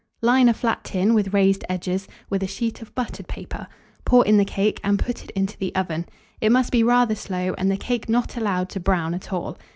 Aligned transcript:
Line 0.23 0.49
a 0.49 0.53
flat 0.55 0.83
tin, 0.83 1.13
with 1.13 1.31
raised 1.31 1.63
edges, 1.69 2.07
with 2.27 2.41
a 2.41 2.47
sheet 2.47 2.81
of 2.81 2.95
buttered 2.95 3.27
paper; 3.27 3.67
pour 4.03 4.25
in 4.25 4.37
the 4.37 4.45
cake, 4.45 4.79
and 4.83 4.97
put 4.97 5.23
it 5.23 5.29
into 5.35 5.55
the 5.59 5.75
oven. 5.75 6.07
It 6.41 6.51
must 6.51 6.71
be 6.71 6.81
rather 6.81 7.13
slow, 7.13 7.53
and 7.59 7.69
the 7.69 7.77
cake 7.77 8.09
not 8.09 8.35
allowed 8.35 8.69
to 8.69 8.79
brown 8.79 9.13
at 9.13 9.31
all. 9.31 9.59